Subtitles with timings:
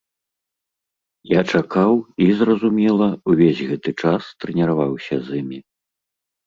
[1.31, 1.93] Я чакаў
[2.27, 5.59] і, зразумела, увесь гэты час трэніраваўся з імі.